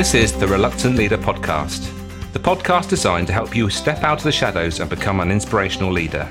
[0.00, 1.92] This is the Reluctant Leader Podcast,
[2.32, 5.92] the podcast designed to help you step out of the shadows and become an inspirational
[5.92, 6.26] leader.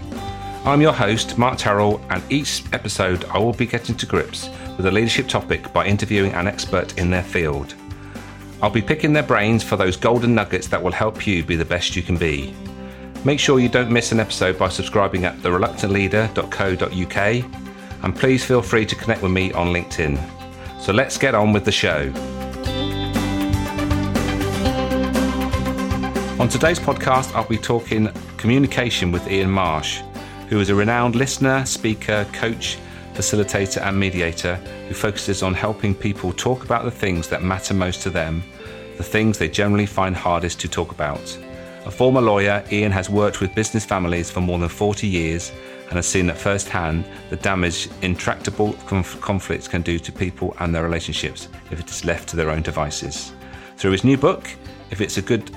[0.66, 4.88] I'm your host, Mark Terrell, and each episode I will be getting to grips with
[4.88, 7.76] a leadership topic by interviewing an expert in their field.
[8.60, 11.64] I'll be picking their brains for those golden nuggets that will help you be the
[11.64, 12.56] best you can be.
[13.24, 18.88] Make sure you don't miss an episode by subscribing at thereluctantleader.co.uk and please feel free
[18.88, 20.20] to connect with me on LinkedIn.
[20.82, 22.12] So let's get on with the show.
[26.50, 30.02] Today's podcast, I'll be talking communication with Ian Marsh,
[30.50, 32.80] who is a renowned listener, speaker, coach,
[33.14, 34.56] facilitator, and mediator
[34.88, 38.44] who focuses on helping people talk about the things that matter most to them,
[38.98, 41.38] the things they generally find hardest to talk about.
[41.86, 45.52] A former lawyer, Ian has worked with business families for more than 40 years
[45.84, 50.56] and has seen at first hand the damage intractable conf- conflicts can do to people
[50.60, 53.34] and their relationships if it is left to their own devices.
[53.78, 54.50] Through his new book,
[54.90, 55.52] If It's a Good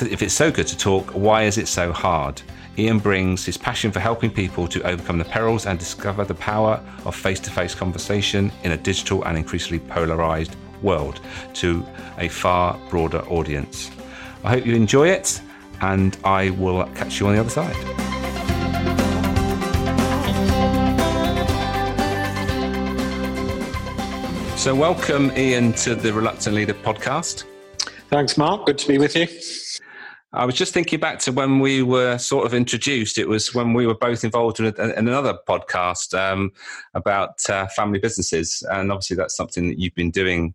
[0.00, 2.40] if it's so good to talk, why is it so hard?
[2.78, 6.82] Ian brings his passion for helping people to overcome the perils and discover the power
[7.04, 11.20] of face to face conversation in a digital and increasingly polarized world
[11.54, 11.86] to
[12.18, 13.90] a far broader audience.
[14.42, 15.40] I hope you enjoy it,
[15.82, 17.76] and I will catch you on the other side.
[24.58, 27.44] So, welcome, Ian, to the Reluctant Leader podcast.
[28.10, 28.66] Thanks, Mark.
[28.66, 29.26] Good to be with you.
[30.34, 33.18] I was just thinking back to when we were sort of introduced.
[33.18, 36.52] It was when we were both involved in, in another podcast um,
[36.94, 40.54] about uh, family businesses, and obviously that's something that you've been doing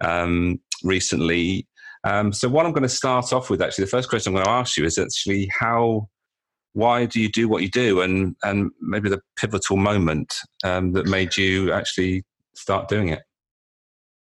[0.00, 1.66] um, recently.
[2.04, 4.46] Um, so, what I'm going to start off with, actually, the first question I'm going
[4.46, 6.08] to ask you is actually how,
[6.72, 11.06] why do you do what you do, and and maybe the pivotal moment um, that
[11.06, 13.20] made you actually start doing it.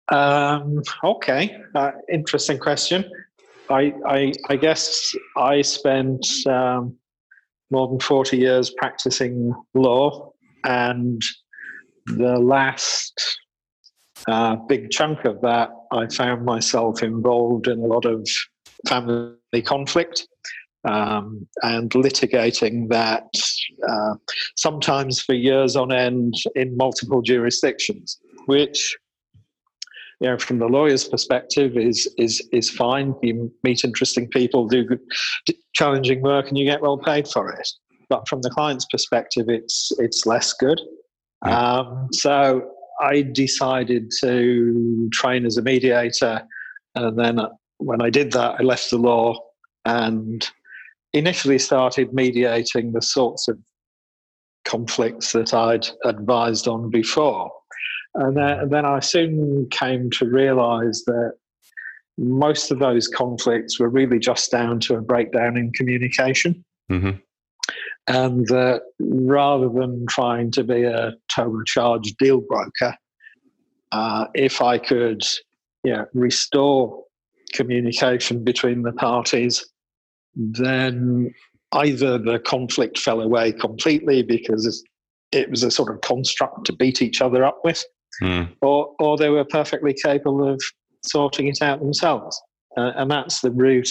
[0.09, 3.05] Um, okay, uh, interesting question.
[3.69, 6.97] I, I, I guess I spent um,
[7.71, 10.31] more than 40 years practicing law,
[10.63, 11.21] and
[12.05, 13.39] the last
[14.27, 18.27] uh, big chunk of that, I found myself involved in a lot of
[18.87, 20.27] family conflict
[20.87, 23.27] um, and litigating that
[23.87, 24.15] uh,
[24.55, 28.97] sometimes for years on end in multiple jurisdictions, which
[30.19, 33.15] you know, from the lawyer's perspective, is is is fine.
[33.21, 34.99] You meet interesting people, do good,
[35.73, 37.67] challenging work, and you get well paid for it.
[38.09, 40.81] But from the client's perspective, it's it's less good.
[41.43, 46.41] Um, so I decided to train as a mediator,
[46.95, 47.39] and then
[47.77, 49.39] when I did that, I left the law
[49.85, 50.47] and
[51.13, 53.57] initially started mediating the sorts of
[54.65, 57.51] conflicts that I'd advised on before.
[58.17, 61.33] And then, and then I soon came to realize that
[62.17, 66.65] most of those conflicts were really just down to a breakdown in communication.
[66.91, 67.19] Mm-hmm.
[68.07, 72.95] And that rather than trying to be a turbocharged deal broker,
[73.91, 75.21] uh, if I could
[75.83, 77.03] you know, restore
[77.53, 79.63] communication between the parties,
[80.35, 81.31] then
[81.73, 84.83] either the conflict fell away completely because
[85.31, 87.83] it was a sort of construct to beat each other up with,
[88.21, 88.51] mm.
[88.61, 90.61] or or they were perfectly capable of
[91.05, 92.41] sorting it out themselves.
[92.75, 93.89] Uh, and that's the route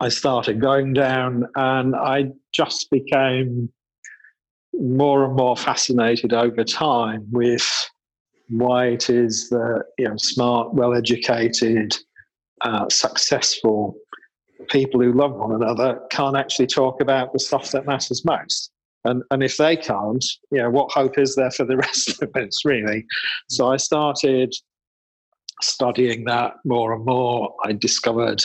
[0.00, 3.70] I started going down, and I just became
[4.74, 7.68] more and more fascinated over time with
[8.48, 11.96] why it is that you know smart, well-educated,
[12.60, 13.96] uh, successful
[14.70, 18.70] people who love one another can't actually talk about the stuff that matters most.
[19.04, 22.34] And, and if they can't, you know, what hope is there for the rest of
[22.34, 23.06] us, really?
[23.48, 24.54] So I started
[25.62, 27.54] studying that more and more.
[27.64, 28.42] I discovered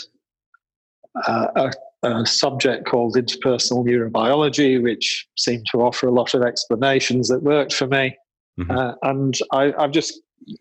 [1.28, 1.72] uh, a,
[2.08, 7.74] a, subject called interpersonal neurobiology, which seemed to offer a lot of explanations that worked
[7.74, 8.18] for me.
[8.60, 8.72] Mm-hmm.
[8.72, 10.57] Uh, and I, have just you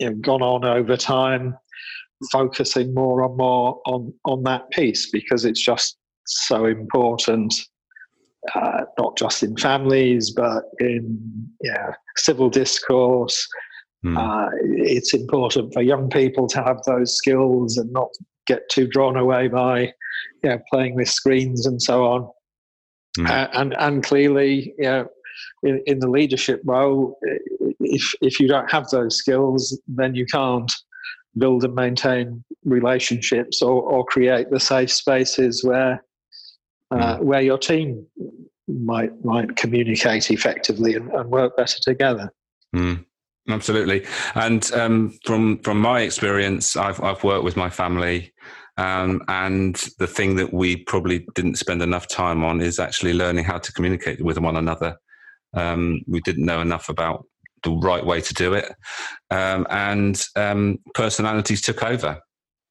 [0.00, 1.56] know, gone on over time,
[2.30, 5.96] focusing more and more on, on that piece because it's just
[6.26, 7.54] so important
[8.54, 11.18] uh, not just in families, but in
[11.62, 13.46] yeah, civil discourse.
[14.04, 14.16] Mm.
[14.16, 18.08] Uh, it's important for young people to have those skills and not
[18.46, 19.92] get too drawn away by
[20.42, 22.30] you know, playing with screens and so on.
[23.18, 23.28] Mm.
[23.28, 25.08] Uh, and and clearly, you know,
[25.62, 27.18] in, in the leadership role,
[27.80, 30.72] if if you don't have those skills, then you can't
[31.36, 36.02] build and maintain relationships or, or create the safe spaces where
[36.90, 37.20] uh, mm.
[37.20, 38.06] where your team
[38.66, 42.32] might might communicate effectively and, and work better together.
[42.74, 43.04] Mm.
[43.50, 44.04] Absolutely,
[44.34, 48.34] and um, from from my experience, I've I've worked with my family,
[48.76, 53.44] um, and the thing that we probably didn't spend enough time on is actually learning
[53.44, 54.98] how to communicate with one another.
[55.54, 57.24] Um, we didn't know enough about
[57.62, 58.70] the right way to do it,
[59.30, 62.20] um, and um, personalities took over.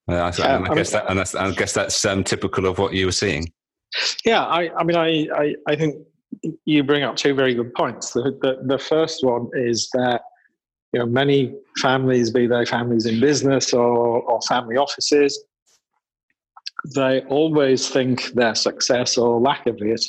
[0.07, 3.07] Uh, yeah, I, I, guess that, and I guess that's um, typical of what you
[3.07, 3.51] were seeing.
[4.25, 5.95] Yeah, I, I mean, I, I, I think
[6.65, 8.11] you bring up two very good points.
[8.11, 10.21] The, the, the first one is that
[10.93, 15.43] you know many families, be they families in business or, or family offices,
[16.95, 20.05] they always think their success or lack of it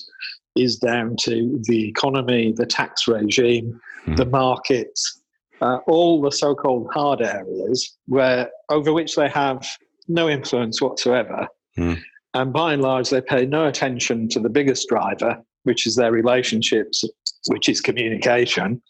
[0.57, 4.17] is down to the economy, the tax regime, mm.
[4.17, 5.21] the markets,
[5.61, 9.67] uh, all the so-called hard areas where over which they have
[10.09, 11.47] no influence whatsoever.
[11.79, 12.01] Mm.
[12.39, 16.13] And by and large, they pay no attention to the biggest driver, which is their
[16.13, 17.03] relationships,
[17.49, 18.81] which is communication,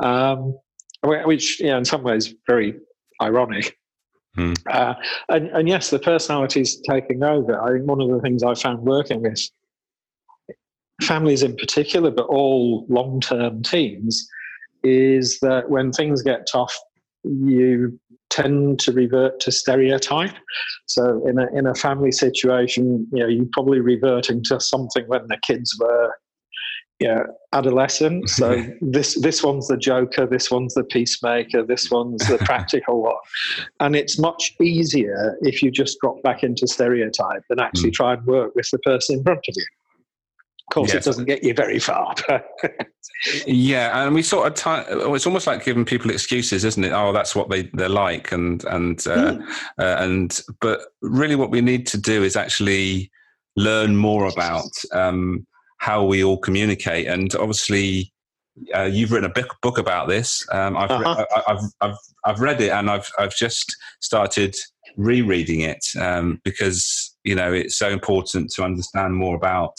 [0.00, 0.56] um,
[1.02, 2.76] which, you know, in some ways, very
[3.20, 3.76] ironic.
[4.36, 4.52] Hmm.
[4.70, 4.94] Uh,
[5.28, 7.60] and, and, yes, the personalities taking over.
[7.60, 9.40] I think one of the things I found working with
[11.02, 14.24] families in particular, but all long term teams,
[14.84, 16.76] is that when things get tough,
[17.24, 17.98] you
[18.30, 20.34] tend to revert to stereotype.
[20.86, 25.26] So in a in a family situation, you know, you're probably reverting to something when
[25.28, 26.12] the kids were
[27.00, 28.28] yeah, adolescent.
[28.34, 33.14] So this this one's the joker, this one's the peacemaker, this one's the practical one.
[33.80, 37.94] And it's much easier if you just drop back into stereotype than actually mm.
[37.94, 39.64] try and work with the person in front of you.
[40.68, 41.04] Of course, yes.
[41.04, 42.14] it doesn't get you very far.
[43.46, 46.92] yeah, and we sort of t- it's almost like giving people excuses, isn't it?
[46.92, 49.48] Oh, that's what they they're like, and and uh, mm.
[49.78, 53.10] uh, and but really, what we need to do is actually
[53.56, 55.46] learn more about um,
[55.78, 58.10] how we all communicate, and obviously.
[58.72, 60.46] Uh, you've written a book, book about this.
[60.52, 61.16] Um, I've, uh-huh.
[61.18, 64.54] re- I've, I've, I've read it and I've, I've just started
[64.96, 69.74] rereading it um, because you know it's so important to understand more about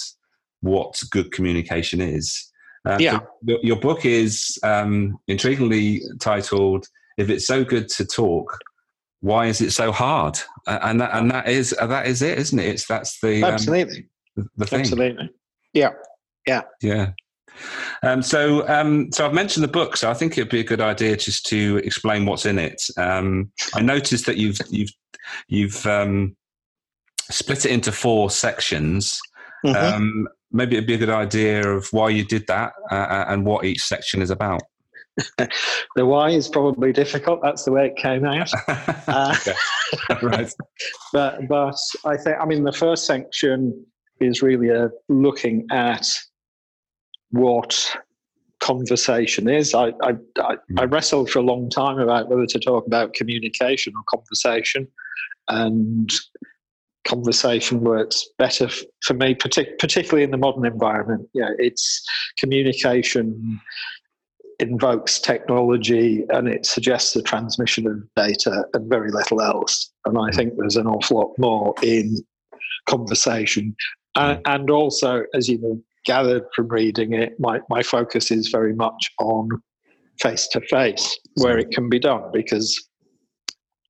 [0.65, 2.51] what good communication is.
[2.85, 3.19] Uh, yeah.
[3.47, 8.59] So your book is um, intriguingly titled "If It's So Good to Talk,
[9.21, 12.65] Why Is It So Hard?" And that and that is that is it, isn't it?
[12.65, 14.07] It's that's the um, absolutely
[14.37, 14.81] um, the thing.
[14.81, 15.29] Absolutely.
[15.73, 15.91] Yeah.
[16.47, 16.61] Yeah.
[16.81, 17.11] Yeah.
[18.03, 20.81] Um, so, um, so I've mentioned the book, so I think it'd be a good
[20.81, 22.81] idea just to explain what's in it.
[22.97, 24.91] Um, I noticed that you've you've
[25.47, 26.35] you've um,
[27.29, 29.19] split it into four sections.
[29.65, 30.25] Mm-hmm.
[30.51, 33.65] Maybe it'd be a good idea of why you did that uh, uh and what
[33.65, 34.61] each section is about.
[35.95, 37.39] the why is probably difficult.
[37.41, 38.51] That's the way it came out.
[39.07, 39.35] uh,
[40.21, 40.51] right.
[41.13, 43.85] But but I think I mean the first section
[44.19, 46.07] is really a looking at
[47.31, 47.95] what
[48.59, 49.73] conversation is.
[49.73, 50.93] I I, I, I hmm.
[50.93, 54.87] wrestled for a long time about whether to talk about communication or conversation,
[55.47, 56.11] and
[57.05, 58.67] conversation works better
[59.03, 61.29] for me, partic- particularly in the modern environment.
[61.33, 62.05] Know, it's
[62.37, 63.59] communication mm.
[64.59, 69.91] invokes technology and it suggests the transmission of data and very little else.
[70.05, 70.35] And I mm.
[70.35, 72.17] think there's an awful lot more in
[72.87, 73.75] conversation.
[74.15, 74.53] And, mm.
[74.53, 79.49] and also, as you gathered from reading it, my, my focus is very much on
[80.19, 82.87] face to face where it can be done because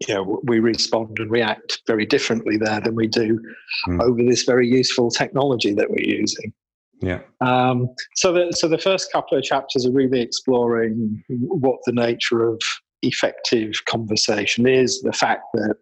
[0.07, 3.39] you know, we respond and react very differently there than we do
[3.87, 4.01] mm.
[4.01, 6.53] over this very useful technology that we're using.
[7.01, 7.21] Yeah.
[7.41, 12.47] Um, so, the, so the first couple of chapters are really exploring what the nature
[12.47, 12.59] of
[13.03, 15.75] effective conversation is, the fact that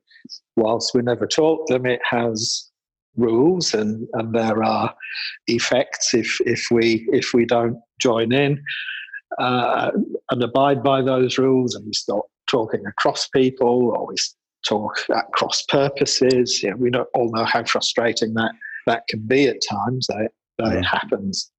[0.55, 2.69] whilst we never taught them, it has
[3.15, 4.93] rules and, and there are
[5.47, 8.59] effects if, if we if we don't join in
[9.39, 9.91] uh,
[10.31, 15.63] and abide by those rules and we stop talking across people always talk at cross
[15.67, 16.61] purposes.
[16.61, 18.51] You know, we don't all know how frustrating that,
[18.85, 20.29] that can be at times, that,
[20.59, 21.51] that it happens.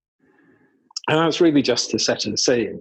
[1.09, 2.81] And that's really just to set a scene.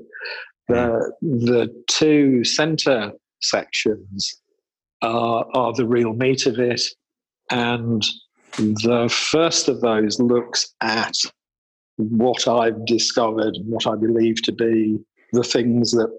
[0.69, 4.41] The, the two centre sections
[5.01, 6.81] are, are the real meat of it.
[7.51, 8.05] And
[8.57, 11.15] the first of those looks at
[11.97, 14.99] what I've discovered and what I believe to be
[15.33, 16.15] the things that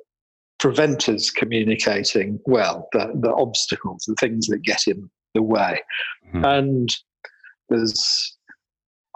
[0.59, 5.81] prevent us communicating well, the, the obstacles, the things that get in the way.
[6.29, 6.45] Mm-hmm.
[6.45, 6.97] And
[7.69, 8.37] there's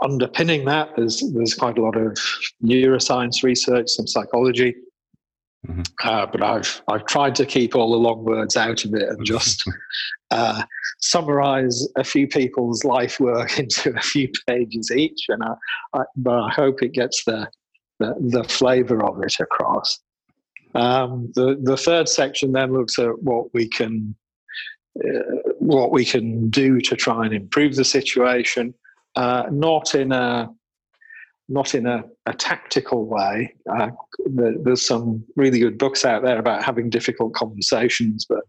[0.03, 2.19] underpinning that, there's, there's quite a lot of
[2.63, 4.75] neuroscience research, some psychology.
[5.67, 5.83] Mm-hmm.
[6.05, 9.25] Uh, but I've I've tried to keep all the long words out of it and
[9.25, 9.65] just
[10.31, 10.63] uh,
[11.01, 15.27] summarize a few people's life work into a few pages each.
[15.29, 15.55] And I,
[15.95, 17.49] I, but I hope it gets the
[17.99, 19.99] the, the flavor of it across.
[20.75, 24.15] Um, the the third section then looks at what we can
[25.05, 28.75] uh, what we can do to try and improve the situation,
[29.17, 30.51] uh, not in a
[31.49, 33.55] not in a, a tactical way.
[33.71, 33.89] Uh,
[34.27, 38.41] the, there's some really good books out there about having difficult conversations, but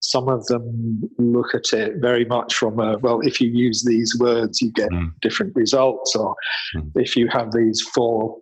[0.00, 4.16] some of them look at it very much from a well, if you use these
[4.18, 5.12] words, you get mm.
[5.20, 6.34] different results, or
[6.76, 6.90] mm.
[6.96, 8.38] if you have these four,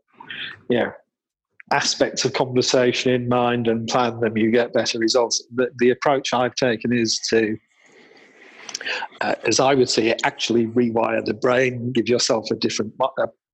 [0.71, 0.93] you know,
[1.73, 5.45] aspects of conversation in mind and plan them, you get better results.
[5.55, 7.57] The, the approach I've taken is to
[9.21, 12.95] uh, as I would say, actually rewire the brain, give yourself a different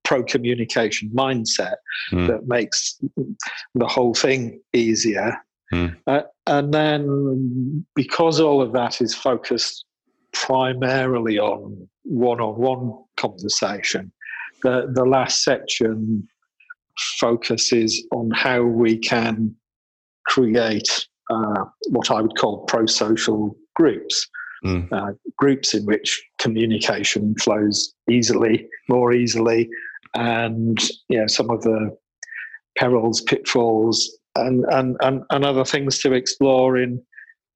[0.05, 1.77] pro communication mindset
[2.11, 2.27] mm.
[2.27, 3.01] that makes
[3.75, 5.37] the whole thing easier.
[5.73, 5.97] Mm.
[6.07, 9.85] Uh, and then, because all of that is focused
[10.33, 14.13] primarily on one on one conversation,
[14.63, 16.29] the, the last section
[17.19, 19.55] focuses on how we can
[20.27, 24.29] create uh, what I would call pro social groups.
[24.65, 24.93] Mm.
[24.93, 29.69] Uh, groups in which communication flows easily, more easily,
[30.15, 31.97] and you know some of the
[32.79, 37.03] perils, pitfalls, and and and, and other things to explore in,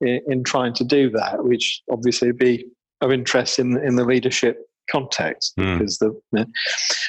[0.00, 2.66] in, in trying to do that, which obviously would be
[3.00, 5.78] of interest in in the leadership context mm.
[5.78, 6.46] because the, the,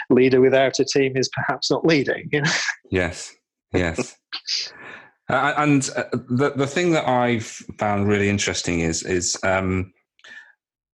[0.10, 2.30] leader without a team is perhaps not leading.
[2.32, 2.52] You know?
[2.90, 3.34] Yes,
[3.74, 4.16] yes.
[5.30, 7.46] uh, and uh, the the thing that I've
[7.78, 9.94] found really interesting is is um,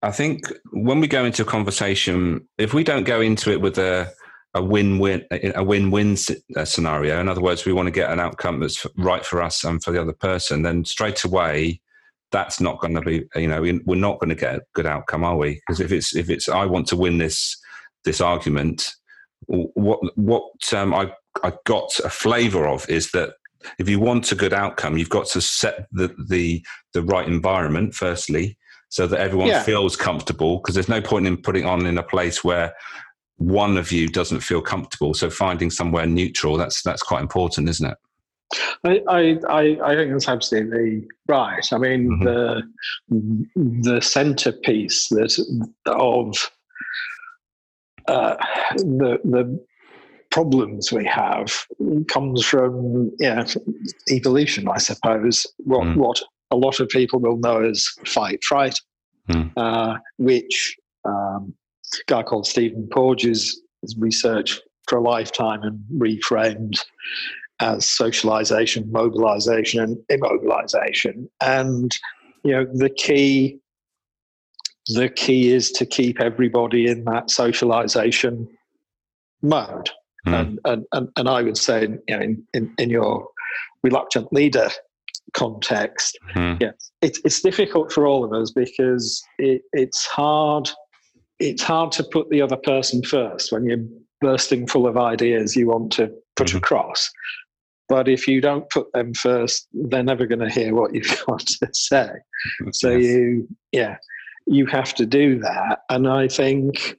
[0.02, 3.78] I think when we go into a conversation, if we don't go into it with
[3.78, 4.12] a
[4.56, 6.16] a win-win a win-win
[6.56, 9.64] uh, scenario in other words we want to get an outcome that's right for us
[9.64, 11.82] and for the other person then straight away
[12.34, 15.24] that's not going to be you know we're not going to get a good outcome
[15.24, 17.58] are we because if it's if it's i want to win this
[18.04, 18.92] this argument
[19.46, 21.10] what what um, i
[21.44, 23.36] i got a flavor of is that
[23.80, 26.62] if you want a good outcome you've got to set the the
[26.94, 28.58] the right environment firstly
[28.90, 29.64] so that everyone yeah.
[29.64, 32.74] feels comfortable because there's no point in putting on in a place where
[33.38, 35.16] one of you doesn't feel comfortable.
[35.16, 37.98] So finding somewhere neutral, that's that's quite important, isn't it?
[38.84, 41.66] I, I, I think that's absolutely right.
[41.72, 42.24] I mean, mm-hmm.
[42.24, 45.38] the the centerpiece that
[45.88, 46.52] of
[48.08, 48.36] uh,
[48.76, 49.66] the the
[50.32, 51.66] problems we have
[52.08, 53.46] comes from yeah,
[54.10, 55.46] evolution, I suppose.
[55.60, 55.96] What mm.
[55.96, 58.80] what a lot of people will know as fight flight,
[59.30, 59.52] mm.
[59.58, 61.54] uh, which um,
[62.08, 66.80] guy called Stephen Porges has researched for a lifetime and reframed
[67.64, 71.28] as socialization, mobilization, and immobilization.
[71.42, 71.98] And
[72.44, 73.60] you know, the key
[74.88, 78.50] the key is to keep everybody in that socialization
[79.42, 79.90] mode.
[80.28, 80.34] Mm.
[80.34, 83.26] And, and, and, and I would say, you know, in, in, in your
[83.82, 84.70] reluctant leader
[85.34, 86.62] context, mm.
[86.62, 90.70] yeah, it's, it's difficult for all of us because it, it's hard
[91.40, 93.84] it's hard to put the other person first when you're
[94.22, 96.58] bursting full of ideas you want to put mm-hmm.
[96.58, 97.12] across.
[97.94, 101.46] But if you don't put them first, they're never going to hear what you've got
[101.46, 102.10] to say.
[102.72, 103.98] So you, yeah,
[104.48, 105.82] you have to do that.
[105.92, 106.98] And I think,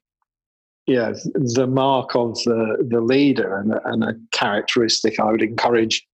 [0.87, 6.07] yeah, the mark of the the leader and, and a characteristic I would encourage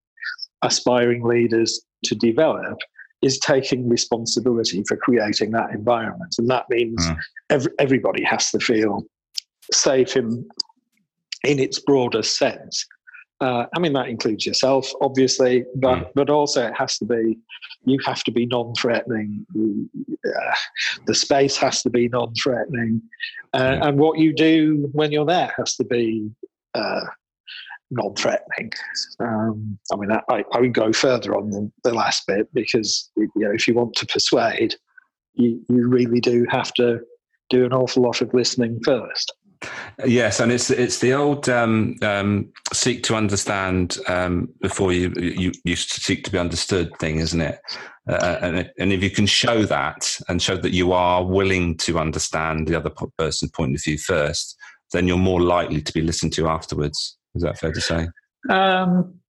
[0.62, 2.78] aspiring leaders to develop
[3.20, 6.36] is taking responsibility for creating that environment.
[6.38, 7.18] And that means mm.
[7.50, 9.04] every, everybody has to feel
[9.74, 10.48] safe in,
[11.44, 12.86] in its broader sense.
[13.40, 16.10] Uh, I mean, that includes yourself, obviously, but, mm.
[16.14, 17.38] but also it has to be,
[17.84, 19.46] you have to be non threatening.
[19.56, 20.54] Uh,
[21.06, 23.00] the space has to be non threatening.
[23.54, 23.88] Uh, mm.
[23.88, 26.30] And what you do when you're there has to be
[26.74, 27.00] uh,
[27.90, 28.72] non-threatening.
[29.18, 33.28] Um, I mean, I, I, would go further on the, the, last bit because you
[33.36, 34.76] know if you want to persuade,
[35.34, 37.00] you, you really do have to
[37.48, 39.32] do an awful lot of listening first.
[40.06, 45.52] Yes, and it's it's the old um, um, seek to understand um, before you, you
[45.64, 47.60] you seek to be understood thing, isn't it?
[48.08, 51.98] Uh, and, and if you can show that and show that you are willing to
[51.98, 54.56] understand the other person's point of view first,
[54.92, 57.18] then you're more likely to be listened to afterwards.
[57.34, 58.08] Is that fair to say?
[58.48, 59.20] Um,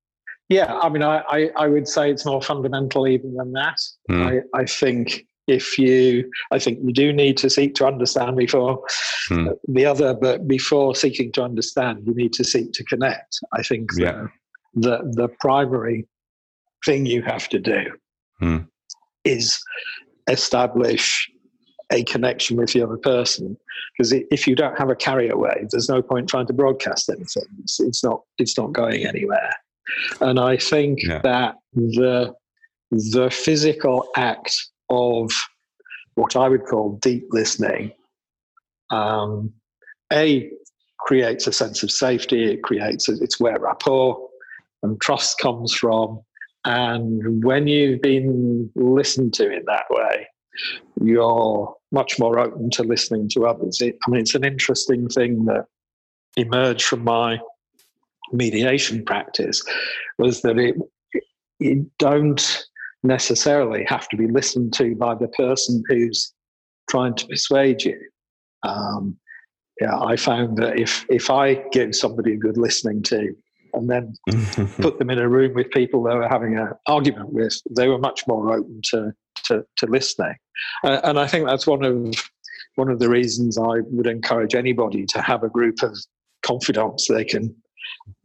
[0.49, 3.77] yeah, I mean, I, I, I, would say it's more fundamental even than that.
[4.09, 4.43] Mm.
[4.53, 8.81] I, I think if you, I think you do need to seek to understand before
[9.29, 9.53] mm.
[9.67, 13.39] the other, but before seeking to understand, you need to seek to connect.
[13.53, 14.27] I think yeah.
[14.73, 16.07] the, the, primary
[16.85, 17.91] thing you have to do
[18.41, 18.67] mm.
[19.23, 19.61] is
[20.27, 21.29] establish
[21.91, 23.57] a connection with the other person.
[23.97, 27.43] Because if you don't have a carrier wave, there's no point trying to broadcast anything.
[27.59, 29.53] It's, it's not it's not going anywhere.
[30.21, 31.19] And I think yeah.
[31.23, 32.33] that the
[32.91, 35.31] the physical act of
[36.15, 37.93] what I would call deep listening,
[38.91, 39.51] um,
[40.13, 40.51] a
[40.99, 42.53] creates a sense of safety.
[42.53, 44.29] It creates it's where rapport
[44.83, 46.21] and trust comes from.
[46.65, 50.27] And when you've been listened to in that way,
[51.01, 53.81] you're much more open to listening to others.
[53.81, 55.65] It, I mean, it's an interesting thing that
[56.37, 57.39] emerged from my
[58.31, 59.63] mediation practice
[60.17, 60.75] was that it
[61.59, 62.65] you don't
[63.03, 66.33] necessarily have to be listened to by the person who's
[66.89, 67.99] trying to persuade you.
[68.63, 69.17] Um,
[69.79, 73.35] yeah, I found that if if I give somebody a good listening to,
[73.73, 74.13] and then
[74.81, 77.97] put them in a room with people they were having an argument with, they were
[77.97, 79.13] much more open to
[79.45, 80.35] to, to listening.
[80.83, 82.13] Uh, and I think that's one of
[82.75, 85.97] one of the reasons I would encourage anybody to have a group of
[86.43, 87.55] confidants they can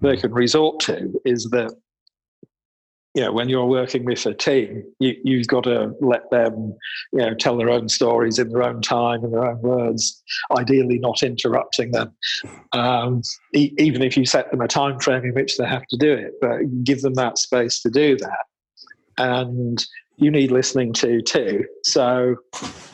[0.01, 1.75] they can resort to is that
[3.17, 6.77] yeah, when you're working with a team, you, you've got to let them,
[7.15, 10.23] you know, tell their own stories in their own time and their own words.
[10.55, 12.15] Ideally, not interrupting them,
[12.73, 13.23] um,
[13.55, 16.13] e- even if you set them a time frame in which they have to do
[16.13, 16.35] it.
[16.43, 18.45] But give them that space to do that,
[19.17, 19.83] and
[20.19, 21.65] you need listening to too.
[21.85, 22.37] So,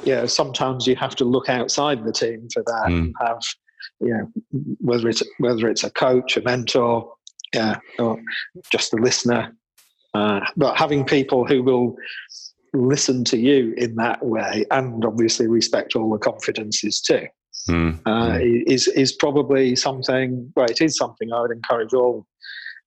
[0.05, 2.99] yeah, sometimes you have to look outside the team for that mm.
[2.99, 3.43] and have,
[3.99, 4.31] you know,
[4.79, 7.12] whether it's whether it's a coach, a mentor,
[7.52, 8.23] yeah, or
[8.71, 9.52] just a listener
[10.14, 11.97] uh, but having people who will
[12.75, 17.26] listen to you in that way and obviously respect all the confidences too
[17.69, 18.00] mm.
[18.07, 20.50] Uh, is is probably something.
[20.57, 22.26] Well, it is something I would encourage all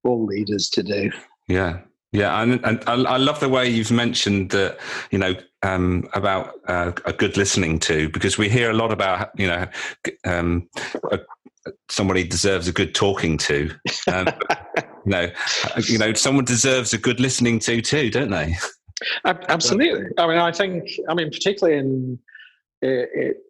[0.03, 1.11] all leaders to do.
[1.47, 1.79] Yeah,
[2.15, 4.79] yeah, and, and I, love the way you've mentioned that,
[5.11, 9.37] you know, um, about uh, a good listening to, because we hear a lot about,
[9.37, 9.67] you know,
[10.23, 10.69] um,
[11.11, 11.19] a,
[11.89, 13.69] somebody deserves a good talking to.
[14.07, 14.27] Um,
[15.05, 15.31] you know,
[15.87, 18.55] you know, someone deserves a good listening to too, don't they?
[19.25, 20.05] Absolutely.
[20.17, 22.19] I mean, I think, I mean, particularly in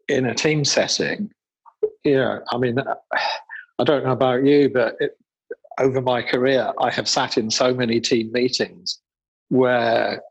[0.07, 1.31] in a team setting,
[2.03, 2.39] yeah.
[2.51, 2.77] I mean,
[3.79, 5.17] I don't know about you, but it,
[5.79, 8.99] over my career, I have sat in so many team meetings
[9.49, 10.21] where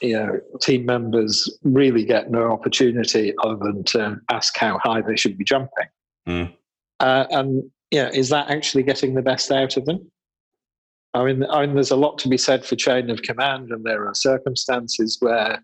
[0.00, 5.16] you know team members really get no opportunity other than to ask how high they
[5.16, 5.88] should be jumping.
[6.28, 6.54] Mm.
[7.00, 10.10] Uh, and yeah, is that actually getting the best out of them?
[11.14, 13.84] I mean, I mean, there's a lot to be said for chain of command, and
[13.84, 15.62] there are circumstances where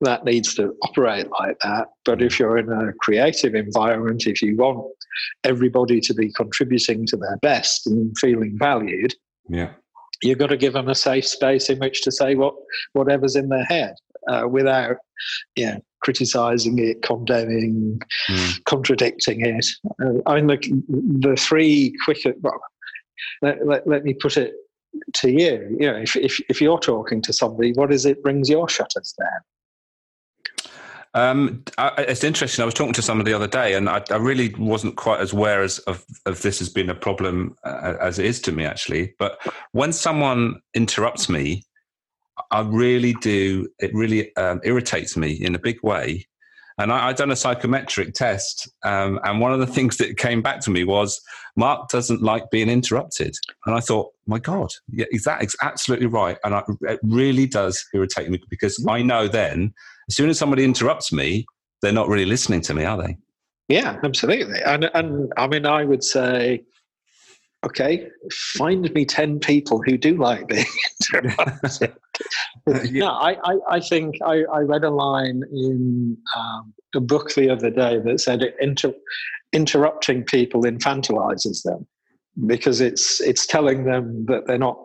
[0.00, 1.88] that needs to operate like that.
[2.04, 4.84] But if you're in a creative environment, if you want
[5.44, 9.14] everybody to be contributing to their best and feeling valued,
[9.48, 9.70] yeah,
[10.22, 12.54] you've got to give them a safe space in which to say what
[12.94, 13.94] whatever's in their head
[14.28, 14.96] uh, without,
[15.56, 18.64] yeah, criticizing it, condemning, mm.
[18.64, 19.66] contradicting it.
[20.02, 20.82] Uh, I mean, the,
[21.28, 22.60] the three quick, well,
[23.40, 24.54] let, let, let, me put it
[25.14, 25.76] to you.
[25.78, 29.14] You know, if, if, if you're talking to somebody, what is it brings your shutters
[29.18, 29.40] down?
[31.14, 32.62] Um, I, it's interesting.
[32.62, 35.32] I was talking to someone the other day, and I, I really wasn't quite as
[35.32, 38.64] aware as of, of this has been a problem uh, as it is to me,
[38.64, 39.14] actually.
[39.18, 39.38] But
[39.72, 41.64] when someone interrupts me,
[42.50, 43.68] I really do.
[43.78, 46.26] It really um, irritates me in a big way.
[46.78, 50.42] And I, I done a psychometric test, um, and one of the things that came
[50.42, 51.20] back to me was
[51.56, 53.36] Mark doesn't like being interrupted.
[53.66, 56.38] And I thought, my God, yeah, that is absolutely right?
[56.44, 59.74] And I, it really does irritate me because I know then,
[60.08, 61.46] as soon as somebody interrupts me,
[61.82, 63.16] they're not really listening to me, are they?
[63.68, 64.60] Yeah, absolutely.
[64.62, 66.62] And and I mean, I would say
[67.64, 68.08] okay,
[68.56, 70.66] find me 10 people who do like being
[71.14, 71.92] interrupted.
[72.66, 77.50] no, I, I, I, think I, I read a line in um, a book the
[77.50, 78.92] other day that said inter,
[79.52, 81.86] interrupting people infantilizes them
[82.46, 84.78] because it's, it's telling them that they're not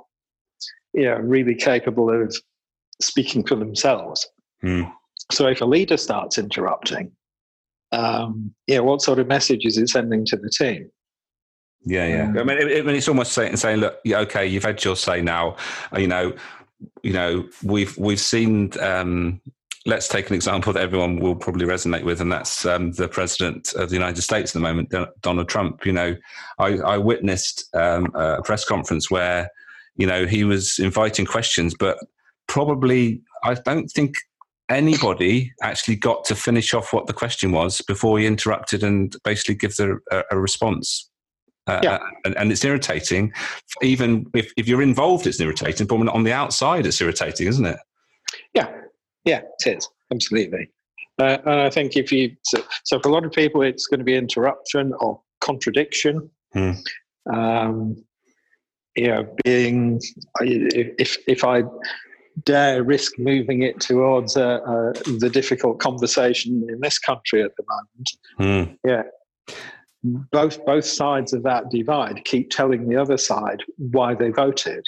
[0.94, 2.36] you know, really capable of
[3.02, 4.28] speaking for themselves.
[4.62, 4.84] Hmm.
[5.32, 7.12] So if a leader starts interrupting,
[7.92, 10.90] um, yeah, what sort of message is it sending to the team?
[11.88, 12.24] Yeah, yeah.
[12.24, 14.98] Um, I mean, it, it, it's almost saying, saying, look, yeah, okay, you've had your
[14.98, 15.56] say now.
[15.94, 16.34] Uh, you know,
[17.02, 18.72] you know, we've we've seen.
[18.82, 19.42] Um,
[19.86, 23.74] let's take an example that everyone will probably resonate with, and that's um, the president
[23.76, 25.86] of the United States at the moment, Donald Trump.
[25.86, 26.16] You know,
[26.60, 29.50] I, I witnessed um, a press conference where,
[29.96, 31.98] you know, he was inviting questions, but
[32.48, 34.16] probably I don't think
[34.68, 39.56] anybody actually got to finish off what the question was before he interrupted and basically
[39.56, 39.96] gives a,
[40.30, 41.10] a response
[41.68, 42.00] uh, yeah.
[42.26, 43.34] and, and, it's irritating.
[43.82, 45.88] Even if, if you're involved, it's irritating.
[45.88, 47.78] But on the outside, it's irritating, isn't it?
[48.54, 48.72] Yeah,
[49.26, 50.70] yeah, it is absolutely.
[51.20, 54.00] Uh, and I think if you so, so, for a lot of people, it's going
[54.00, 56.30] to be interruption or contradiction.
[56.54, 56.72] Hmm.
[57.32, 58.04] Um,
[58.96, 60.00] you know, being
[60.42, 61.64] if if I
[62.44, 67.64] dare risk moving it towards uh, uh, the difficult conversation in this country at the
[67.68, 68.78] moment, mm.
[68.86, 69.04] yeah,
[70.32, 74.84] both both sides of that divide keep telling the other side why they voted,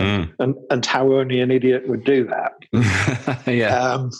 [0.00, 0.32] mm.
[0.38, 3.46] and and how only an idiot would do that.
[3.46, 3.78] yeah.
[3.78, 4.10] Um,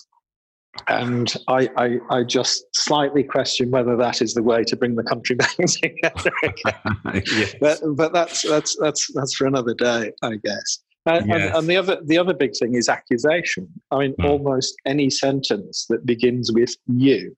[0.88, 5.02] and I, I, I, just slightly question whether that is the way to bring the
[5.02, 7.22] country back together again.
[7.26, 7.54] yes.
[7.60, 10.78] but, but that's that's that's that's for another day, I guess.
[11.04, 11.36] And, yes.
[11.36, 13.68] and, and, the other the other big thing is accusation.
[13.90, 14.24] I mean, mm.
[14.24, 17.34] almost any sentence that begins with "you,"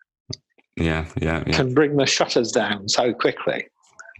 [0.76, 3.66] yeah, yeah, yeah, can bring the shutters down so quickly.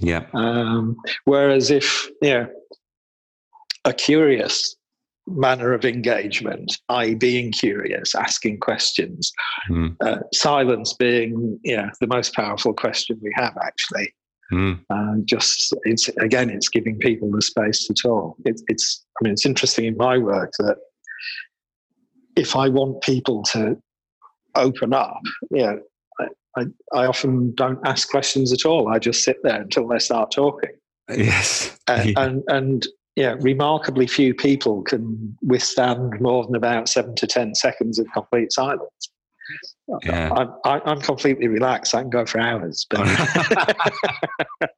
[0.01, 0.27] Yeah.
[0.35, 2.49] Um, whereas if you know
[3.85, 4.77] a curious
[5.27, 9.33] manner of engagement, i.e., being curious, asking questions.
[9.71, 9.97] Mm.
[10.01, 14.15] Uh, silence being, yeah, the most powerful question we have, actually.
[14.53, 14.81] Mm.
[14.91, 18.37] Uh, just it's again, it's giving people the space to talk.
[18.45, 20.77] It, it's, I mean, it's interesting in my work that
[22.37, 23.77] if I want people to
[24.55, 25.77] open up, yeah, I,
[26.57, 28.89] I, I often don't ask questions at all.
[28.89, 30.71] I just sit there until they start talking.
[31.09, 32.25] Yes, and, yeah.
[32.25, 32.87] and and
[33.17, 38.53] yeah, remarkably few people can withstand more than about seven to ten seconds of complete
[38.53, 39.11] silence.
[40.05, 40.33] Yeah.
[40.65, 41.95] I'm, I'm completely relaxed.
[41.95, 43.01] I can go for hours, but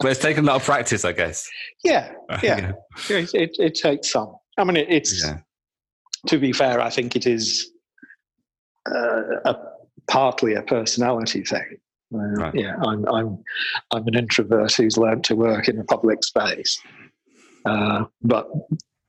[0.00, 1.48] but it's taken a lot of practice, I guess.
[1.84, 2.72] Yeah, yeah.
[3.10, 3.16] yeah.
[3.16, 4.34] It, it, it, takes some.
[4.56, 5.38] I mean, it, it's yeah.
[6.28, 6.80] to be fair.
[6.80, 7.70] I think it is
[8.90, 9.56] uh, a,
[10.08, 11.78] partly a personality thing.
[12.14, 12.54] Uh, right.
[12.54, 13.42] Yeah, I'm I'm
[13.90, 16.78] I'm an introvert who's learned to work in a public space.
[17.64, 18.48] Uh, but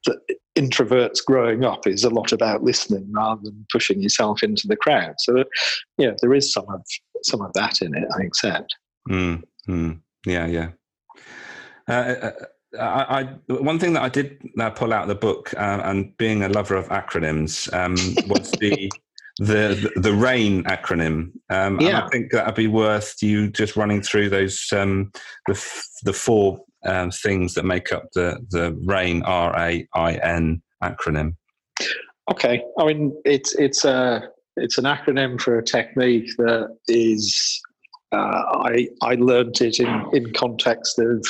[0.05, 0.17] the
[0.55, 5.15] introverts growing up is a lot about listening rather than pushing yourself into the crowd.
[5.19, 5.43] So,
[5.97, 6.81] yeah, there is some of
[7.23, 8.07] some of that in it.
[8.17, 8.75] I accept.
[9.09, 10.69] Mm, mm, yeah, yeah.
[11.87, 12.31] Uh, uh
[12.79, 16.15] I, I, one thing that I did uh, pull out of the book, uh, and
[16.17, 17.93] being a lover of acronyms, um,
[18.27, 18.91] was the,
[19.37, 21.31] the the RAIN acronym.
[21.49, 22.05] Um, yeah.
[22.05, 25.11] I think that'd be worth you just running through those um,
[25.47, 25.53] the
[26.03, 31.35] the four um, things that make up the the RAIN R A I N acronym?
[32.31, 37.61] Okay, I mean it's it's a it's an acronym for a technique that is
[38.11, 41.25] uh, I I learned it in in context of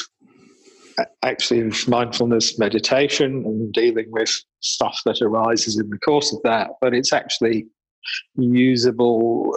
[1.23, 6.93] actually mindfulness meditation and dealing with stuff that arises in the course of that, but
[6.93, 7.65] it's actually
[8.35, 9.53] usable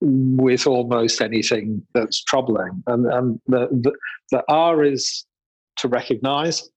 [0.00, 2.82] with almost anything that's troubling.
[2.86, 3.92] And, and the, the,
[4.30, 5.26] the R is
[5.78, 6.68] to recognize,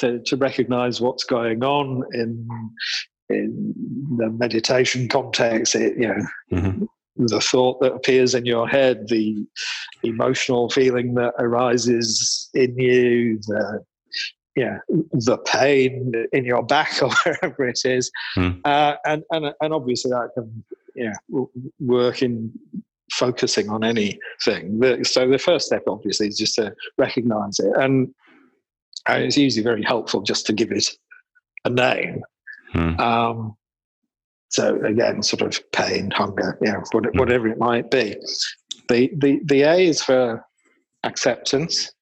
[0.00, 2.48] to, to recognize what's going on in
[3.30, 3.74] in
[4.18, 5.74] the meditation context.
[5.74, 6.84] It, you know, mm-hmm.
[7.16, 9.46] the thought that appears in your head, the
[10.02, 13.84] emotional feeling that arises in you, the
[14.56, 18.60] yeah, the pain in your back or wherever it is, mm.
[18.64, 20.64] uh, and and and obviously that can
[20.94, 21.14] yeah
[21.80, 22.52] work in
[23.12, 24.80] focusing on anything.
[25.04, 28.14] So the first step, obviously, is just to recognize it, and
[29.06, 30.88] and it's usually very helpful just to give it
[31.64, 32.22] a name.
[32.72, 33.00] Hmm.
[33.00, 33.56] Um,
[34.50, 37.18] so again, sort of pain, hunger, yeah, hmm.
[37.18, 38.16] whatever it might be.
[38.88, 40.44] The the the A is for
[41.02, 41.92] acceptance,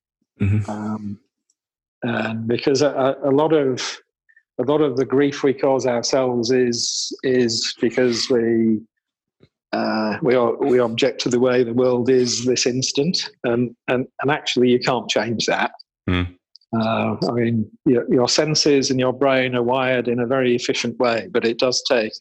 [0.40, 0.70] mm-hmm.
[0.70, 1.18] um,
[2.02, 3.98] and because a, a, lot of
[4.58, 8.80] a lot of the grief we cause ourselves is is because we
[9.72, 14.06] uh, we are, we object to the way the world is this instant, and and
[14.20, 15.72] and actually you can't change that.
[16.08, 16.36] Mm.
[16.74, 20.98] Uh, I mean, your, your, senses and your brain are wired in a very efficient
[20.98, 22.14] way, but it does take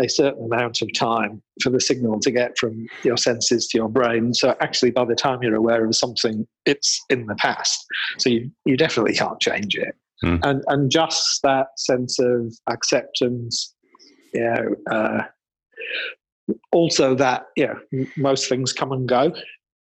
[0.00, 3.88] a certain amount of time for the signal to get from your senses to your
[3.88, 4.32] brain.
[4.34, 7.84] So actually, by the time you're aware of something, it's in the past.
[8.18, 9.94] So you, you definitely can't change it.
[10.24, 10.40] Mm.
[10.42, 13.74] And, and just that sense of acceptance,
[14.32, 15.22] you know, uh,
[16.72, 19.32] also that, you yeah, most things come and go.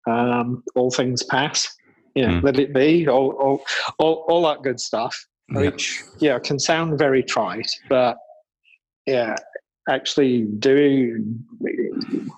[0.08, 1.68] Um, all things pass
[2.16, 2.42] yeah, mm.
[2.42, 3.64] let it be, all, all,
[3.98, 5.14] all, all that good stuff,
[5.50, 8.16] which yeah can sound very trite, but
[9.06, 9.36] yeah,
[9.88, 11.44] actually doing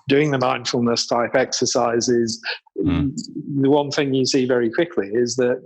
[0.07, 2.41] doing the mindfulness type exercises,
[2.77, 3.11] mm.
[3.61, 5.61] the one thing you see very quickly is that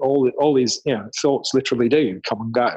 [0.00, 2.70] all all these you know thoughts literally do come and go,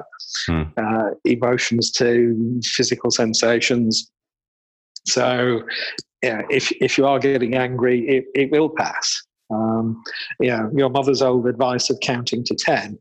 [0.50, 0.72] mm.
[0.78, 4.10] uh, emotions to physical sensations.
[5.06, 5.64] So
[6.22, 9.22] yeah, if if you are getting angry, it, it will pass.
[9.54, 10.02] Um,
[10.40, 12.98] you know, your mother's old advice of counting to ten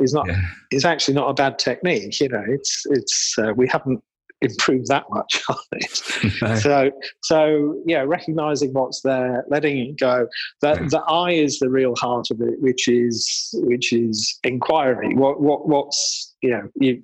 [0.00, 0.40] is not yeah.
[0.72, 2.20] is actually not a bad technique.
[2.20, 4.02] You know, it's it's uh, we haven't
[4.44, 6.00] improve that much on it.
[6.42, 6.56] no.
[6.56, 6.90] So,
[7.22, 10.26] so yeah, recognizing what's there, letting it go.
[10.62, 10.88] That yeah.
[10.90, 15.14] the I is the real heart of it, which is which is inquiry.
[15.14, 17.02] What what what's you know you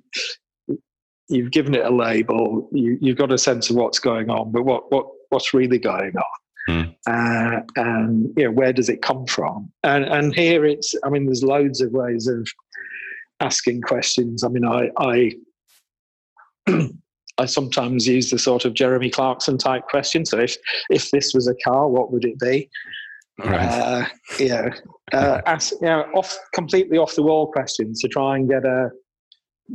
[1.29, 2.69] you've given it a label.
[2.71, 6.13] You you've got a sense of what's going on, but what what what's really going
[6.15, 6.23] on?
[6.69, 6.95] Mm.
[7.07, 9.71] Uh, and you know where does it come from?
[9.83, 12.47] And and here it's I mean there's loads of ways of
[13.39, 14.43] asking questions.
[14.43, 15.31] I mean I I
[17.37, 20.25] I sometimes use the sort of Jeremy Clarkson type question.
[20.25, 20.55] So if
[20.89, 22.69] if this was a car, what would it be?
[23.39, 23.65] Right.
[23.65, 24.05] Uh,
[24.39, 24.69] yeah,
[25.13, 28.89] uh, ask, you know, off completely off the wall questions to try and get a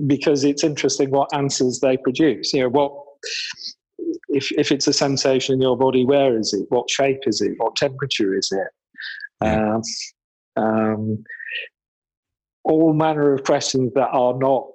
[0.06, 2.52] because it's interesting what answers they produce.
[2.52, 2.92] You know, what
[4.28, 6.66] if if it's a sensation in your body, where is it?
[6.68, 7.54] What shape is it?
[7.56, 8.68] What temperature is it?
[9.42, 9.76] Yeah.
[9.76, 9.82] Um,
[10.56, 11.24] um,
[12.64, 14.66] all manner of questions that are not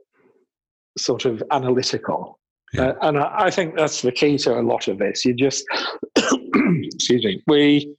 [0.98, 2.40] sort of analytical.
[2.74, 2.88] Yeah.
[2.88, 5.26] Uh, and I, I, think that's the key to a lot of this.
[5.26, 5.66] You just,
[6.16, 7.96] excuse me, we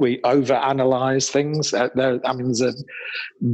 [0.00, 1.72] we overanalyze things.
[1.72, 2.72] Uh, there, I mean, there's a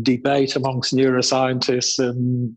[0.03, 2.55] debate amongst neuroscientists and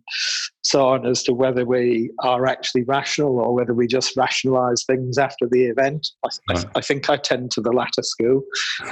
[0.62, 5.18] so on as to whether we are actually rational or whether we just rationalize things
[5.18, 6.08] after the event.
[6.24, 6.66] I, right.
[6.66, 8.44] I, I think I tend to the latter school,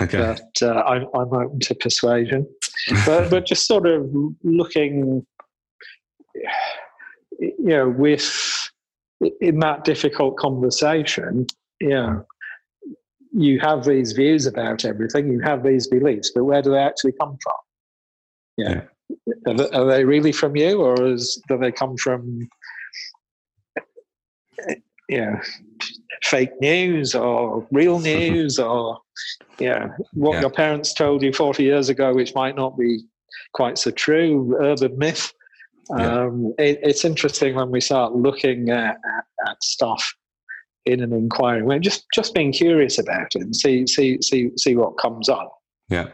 [0.02, 0.18] okay.
[0.18, 2.48] but uh, I, I'm open to persuasion.
[3.06, 4.10] but, but just sort of
[4.44, 5.26] looking
[7.40, 8.70] you know, with
[9.42, 11.48] in that difficult conversation,
[11.80, 12.26] you know,
[13.34, 17.14] you have these views about everything, you have these beliefs, but where do they actually
[17.14, 17.54] come from?
[18.58, 18.82] Yeah.
[19.48, 22.48] Are, they, are they really from you, or is, do they come from,
[25.10, 25.40] you know,
[26.24, 29.00] fake news or real news or,
[29.60, 30.42] yeah, what yeah.
[30.42, 33.00] your parents told you 40 years ago, which might not be
[33.54, 35.34] quite so true, urban myth?
[35.90, 36.24] Yeah.
[36.24, 40.14] Um, it, it's interesting when we start looking at, at, at stuff
[40.86, 44.76] in an inquiry, we're just just being curious about it and see see see see
[44.76, 45.54] what comes up.
[45.90, 46.08] Yeah.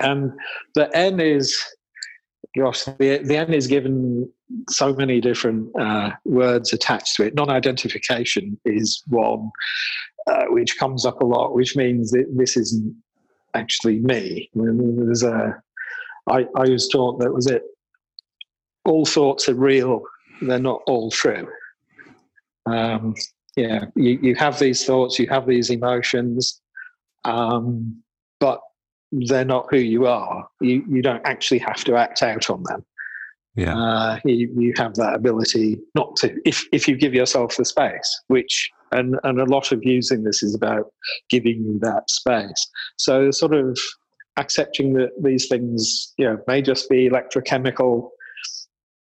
[0.00, 0.32] And
[0.74, 1.56] the N is,
[2.56, 4.30] gosh, the, the N is given
[4.68, 7.34] so many different uh, words attached to it.
[7.34, 9.50] Non-identification is one,
[10.26, 12.94] uh, which comes up a lot, which means that this isn't
[13.54, 14.50] actually me.
[14.54, 15.62] There's a,
[16.28, 17.62] I, I was taught that was it
[18.84, 20.02] all thoughts are real,
[20.42, 21.48] they're not all true.
[22.66, 23.14] Um,
[23.56, 26.60] yeah, you, you have these thoughts, you have these emotions,
[27.24, 28.02] um,
[28.40, 28.60] but
[29.12, 30.48] they're not who you are.
[30.60, 32.84] You, you don't actually have to act out on them.
[33.54, 33.78] Yeah.
[33.78, 38.22] Uh, you, you have that ability not to, if, if you give yourself the space,
[38.26, 40.86] which, and, and a lot of using this is about
[41.30, 42.68] giving you that space.
[42.96, 43.78] So, sort of
[44.36, 48.08] accepting that these things, you know, may just be electrochemical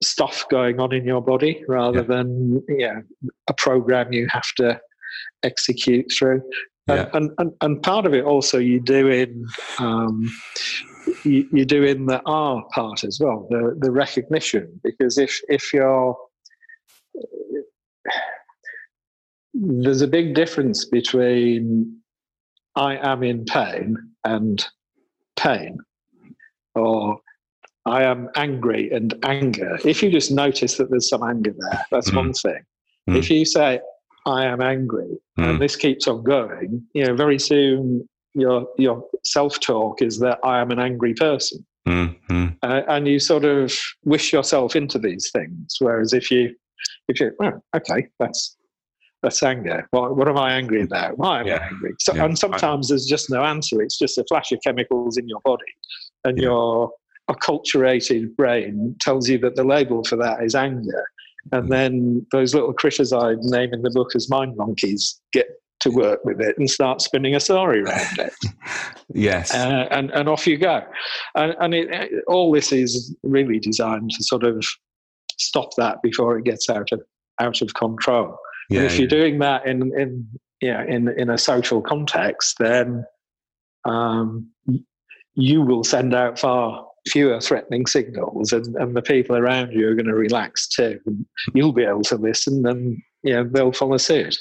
[0.04, 2.06] stuff going on in your body rather yeah.
[2.06, 3.02] than yeah
[3.48, 4.80] a program you have to
[5.44, 6.42] execute through
[6.88, 7.10] yeah.
[7.14, 9.46] and, and and part of it also you do in
[9.80, 10.30] um,
[11.24, 15.74] you, you do in the R part as well the the recognition because if if
[15.74, 16.18] you're
[19.54, 21.98] there's a big difference between
[22.76, 24.66] I am in pain and
[25.36, 25.78] pain
[26.74, 27.20] or
[27.86, 29.80] I am angry and anger.
[29.84, 32.18] If you just notice that there's some anger there, that's mm.
[32.18, 32.62] one thing.
[33.10, 33.18] Mm.
[33.18, 33.80] If you say,
[34.26, 35.50] I am angry, mm.
[35.50, 40.40] and this keeps on going, you know, very soon your your self talk is that
[40.44, 42.48] I am an angry person, mm-hmm.
[42.62, 45.76] uh, and you sort of wish yourself into these things.
[45.80, 46.56] Whereas if you
[47.08, 48.58] if you oh, okay, that's
[49.24, 49.88] that's anger.
[49.92, 51.18] What, what am I angry about?
[51.18, 51.58] Why am yeah.
[51.58, 51.94] I angry?
[52.00, 52.26] So, yeah.
[52.26, 53.82] And sometimes I, there's just no answer.
[53.82, 55.64] It's just a flash of chemicals in your body,
[56.26, 56.44] and yeah.
[56.44, 56.92] you're
[57.30, 61.06] acculturated brain tells you that the label for that is anger.
[61.52, 65.48] And then those little critters I name in the book as mind monkeys get
[65.82, 68.34] to work with it and start spinning a story around it.
[69.14, 69.54] yes.
[69.54, 70.82] Uh, and, and off you go.
[71.36, 74.64] And, and it, all this is really designed to sort of
[75.40, 77.02] stop that before it gets out of,
[77.40, 78.38] out of control.
[78.70, 79.00] Yeah, and if yeah.
[79.00, 80.28] you're doing that in, in,
[80.62, 83.04] yeah, in, in a social context, then
[83.86, 84.52] um,
[85.34, 89.96] you will send out far fewer threatening signals and, and the people around you are
[89.96, 91.00] going to relax too.
[91.54, 94.38] You'll be able to listen and you know, they'll follow suit.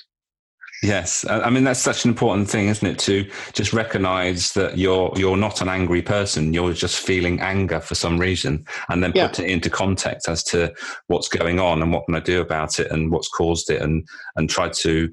[0.82, 2.98] Yes, I mean that's such an important thing, isn't it?
[3.00, 7.94] To just recognise that you're you're not an angry person; you're just feeling anger for
[7.94, 10.72] some reason, and then put it into context as to
[11.08, 14.08] what's going on and what can I do about it and what's caused it, and
[14.36, 15.12] and try to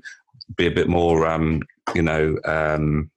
[0.56, 1.62] be a bit more, um,
[1.94, 3.12] you know, um,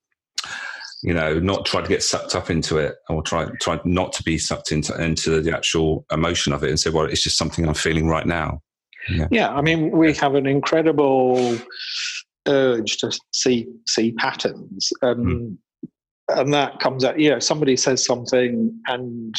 [1.02, 4.22] you know, not try to get sucked up into it or try try not to
[4.22, 7.66] be sucked into into the actual emotion of it and say, well, it's just something
[7.66, 8.62] I'm feeling right now.
[9.08, 9.28] Yeah.
[9.30, 11.58] yeah, I mean, we have an incredible
[12.46, 15.56] urge to see see patterns, and mm.
[16.28, 17.18] and that comes out.
[17.18, 19.34] You know, somebody says something, and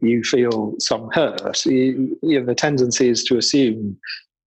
[0.00, 1.66] you feel some hurt.
[1.66, 3.98] You, you know, the tendency is to assume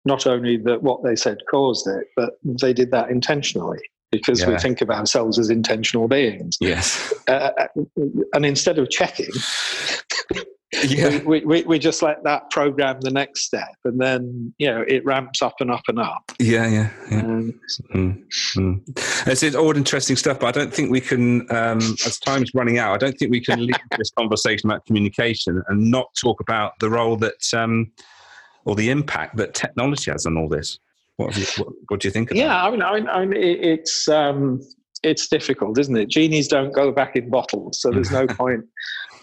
[0.04, 3.80] not only that what they said caused it, but they did that intentionally
[4.12, 4.50] because yeah.
[4.50, 6.58] we think of ourselves as intentional beings.
[6.60, 7.13] Yes.
[7.28, 7.67] Uh, uh
[8.34, 9.30] and instead of checking,
[10.84, 11.22] yeah.
[11.24, 15.06] we, we, we just let that program the next step and then, you know, it
[15.06, 16.32] ramps up and up and up.
[16.39, 17.19] Yeah, yeah, yeah.
[17.19, 17.60] Um,
[17.93, 18.24] mm,
[18.56, 19.28] mm.
[19.28, 22.93] It's, all interesting stuff, but I don't think we can, um, as time's running out,
[22.93, 26.89] I don't think we can leave this conversation about communication and not talk about the
[26.89, 27.91] role that, um,
[28.65, 30.80] or the impact that technology has on all this.
[31.19, 32.32] What, you, what, what do you think?
[32.32, 34.62] yeah, I mean, I mean, I mean it's um,
[35.03, 36.08] it's difficult, isn't it?
[36.08, 38.63] Genies don't go back in bottles, so there's no point.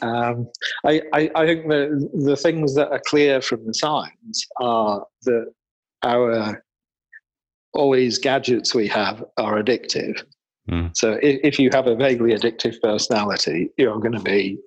[0.02, 0.46] Um,
[0.85, 5.46] I, I, I, think the the things that are clear from the signs are that
[6.02, 6.62] our
[7.72, 10.22] all these gadgets we have are addictive.
[10.70, 10.94] Mm.
[10.94, 14.59] So if, if, you have a vaguely addictive personality, you're going to be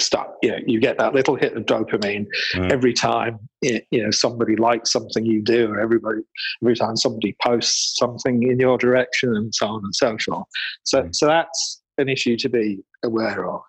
[0.00, 0.34] stuck.
[0.42, 2.72] You know, you get that little hit of dopamine mm.
[2.72, 6.20] every time you know somebody likes something you do, or everybody
[6.62, 10.46] every time somebody posts something in your direction, and so on and so forth.
[10.84, 11.14] So, mm.
[11.14, 13.60] so that's an issue to be aware of.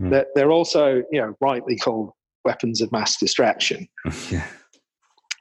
[0.00, 0.10] Mm.
[0.10, 2.12] They're, they're also, you know, rightly called
[2.44, 3.88] weapons of mass distraction.
[4.30, 4.46] yeah.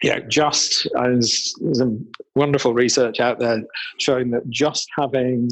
[0.03, 2.05] Yeah, just as there's some
[2.35, 3.63] wonderful research out there
[3.97, 5.49] showing that just having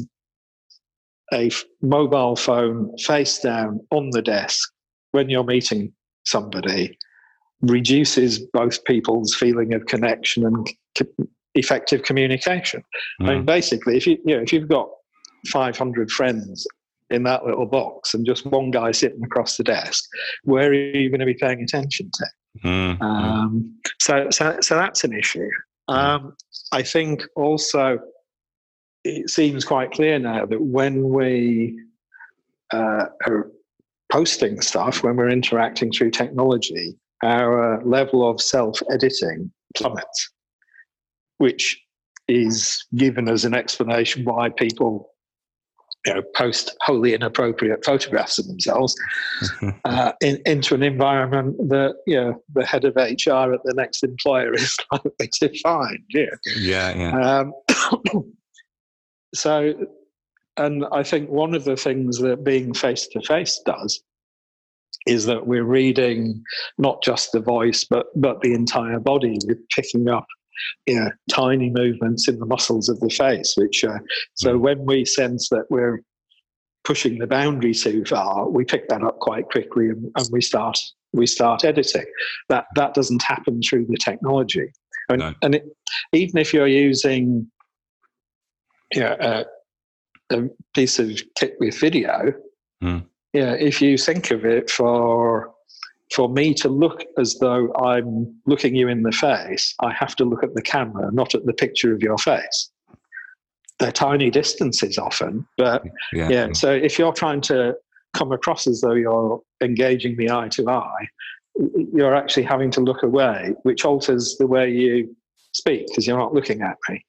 [1.32, 1.50] a
[1.82, 4.70] mobile phone face down on the desk
[5.14, 5.92] when you're meeting
[6.24, 6.98] somebody
[7.62, 12.82] reduces both people's feeling of connection and co- effective communication.
[13.20, 13.28] Mm.
[13.28, 13.46] I mean, mm.
[13.46, 14.88] basically, if you, you know, if you've got
[15.48, 16.66] 500 friends
[17.10, 20.04] in that little box and just one guy sitting across the desk,
[20.42, 22.26] where are you going to be paying attention to?
[22.64, 23.00] Mm.
[23.00, 25.48] Um, so, so, so that's an issue.
[25.88, 25.94] Mm.
[25.94, 26.36] Um,
[26.72, 27.98] I think also
[29.04, 31.78] it seems quite clear now that when we
[32.72, 33.50] uh, are
[34.14, 40.30] posting stuff, when we're interacting through technology, our level of self editing plummets,
[41.38, 41.82] which
[42.28, 45.10] is given as an explanation why people
[46.06, 48.94] you know, post wholly inappropriate photographs of themselves
[49.84, 54.04] uh, in, into an environment that you know, the head of HR at the next
[54.04, 55.98] employer is likely to find.
[56.10, 57.40] Yeah, yeah, yeah.
[57.40, 57.52] Um,
[59.34, 59.74] so
[60.56, 64.02] and I think one of the things that being face to face does
[65.06, 66.42] is that we're reading
[66.78, 69.38] not just the voice but but the entire body.
[69.46, 70.26] We're picking up
[70.86, 73.54] you know, tiny movements in the muscles of the face.
[73.56, 73.98] Which uh,
[74.34, 74.62] so hmm.
[74.62, 76.02] when we sense that we're
[76.84, 80.78] pushing the boundary too far, we pick that up quite quickly and, and we start
[81.12, 82.06] we start editing.
[82.48, 84.72] That that doesn't happen through the technology.
[85.08, 85.34] And, no.
[85.42, 85.64] and it,
[86.12, 87.50] even if you're using
[88.92, 89.44] you know, uh,
[90.34, 92.32] a piece of kit with video,
[92.82, 93.04] mm.
[93.32, 95.52] yeah, if you think of it for
[96.12, 100.24] for me to look as though I'm looking you in the face, I have to
[100.24, 102.70] look at the camera, not at the picture of your face.
[103.80, 106.28] They're tiny distances often, but yeah.
[106.28, 106.52] yeah.
[106.52, 107.74] So if you're trying to
[108.12, 111.08] come across as though you're engaging me eye to eye,
[111.92, 115.14] you're actually having to look away, which alters the way you
[115.52, 117.04] speak because you're not looking at me.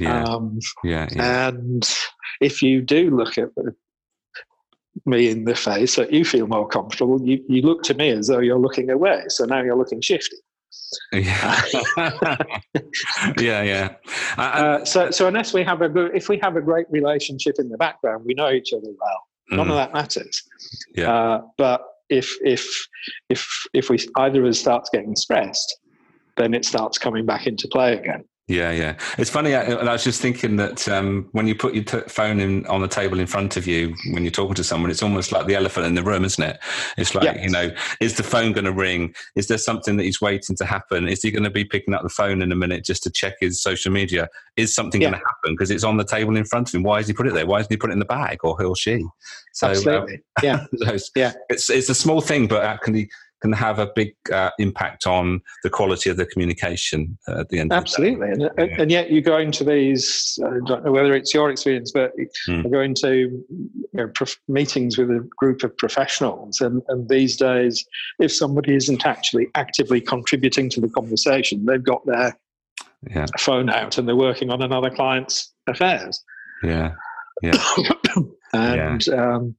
[0.00, 0.24] Yeah.
[0.24, 1.48] Um, yeah, yeah.
[1.48, 1.88] And
[2.40, 3.50] if you do look at
[5.04, 8.26] me in the face so you feel more comfortable, you, you look to me as
[8.26, 9.24] though you're looking away.
[9.28, 10.36] So now you're looking shifty.
[11.12, 11.60] Yeah,
[13.38, 13.88] yeah, yeah.
[14.38, 17.56] Uh, uh, so, so unless we have a good, if we have a great relationship
[17.58, 19.26] in the background, we know each other well.
[19.50, 19.70] None mm.
[19.70, 20.42] of that matters.
[20.94, 21.12] Yeah.
[21.12, 22.64] Uh, but if if
[23.28, 25.78] if if we either of us starts getting stressed,
[26.36, 28.24] then it starts coming back into play again.
[28.50, 28.96] Yeah, yeah.
[29.16, 29.54] It's funny.
[29.54, 32.80] I, I was just thinking that um, when you put your t- phone in on
[32.80, 35.54] the table in front of you when you're talking to someone, it's almost like the
[35.54, 36.58] elephant in the room, isn't it?
[36.98, 39.14] It's like you know, is the phone going to ring?
[39.36, 41.06] Is there something that he's waiting to happen?
[41.06, 43.34] Is he going to be picking up the phone in a minute just to check
[43.38, 44.28] his social media?
[44.56, 45.10] Is something yeah.
[45.10, 46.82] going to happen because it's on the table in front of him?
[46.82, 47.46] Why has he put it there?
[47.46, 49.06] Why hasn't he put it in the bag or he or she?
[49.52, 50.14] So, Absolutely.
[50.14, 50.66] Um, yeah,
[51.14, 51.32] yeah.
[51.50, 53.08] It's it's a small thing, but can be
[53.40, 57.58] can have a big uh, impact on the quality of the communication uh, at the
[57.58, 57.72] end.
[57.72, 58.10] Of the day.
[58.12, 58.82] Absolutely, and, yeah.
[58.82, 60.38] and, yet you go into these.
[60.44, 62.12] I don't know whether it's your experience, but
[62.48, 62.64] mm.
[62.64, 67.36] you go into you know, prof- meetings with a group of professionals, and, and these
[67.36, 67.84] days,
[68.18, 72.36] if somebody isn't actually actively contributing to the conversation, they've got their
[73.08, 73.26] yeah.
[73.38, 76.22] phone out and they're working on another client's affairs.
[76.62, 76.92] Yeah.
[77.42, 77.62] Yeah.
[78.52, 79.34] and yeah.
[79.34, 79.56] Um,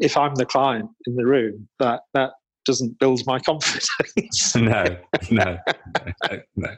[0.00, 2.32] if I'm the client in the room, that that
[2.64, 3.88] doesn't build my confidence.
[4.56, 4.84] no,
[5.30, 5.58] no,
[6.30, 6.40] no.
[6.56, 6.68] no.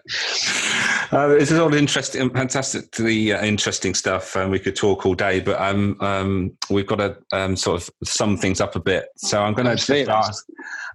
[1.12, 5.40] Uh, this is all interesting, fantastically uh, interesting stuff, and we could talk all day.
[5.40, 9.08] But um, um, we've got to um, sort of sum things up a bit.
[9.16, 10.44] So I'm going to ask,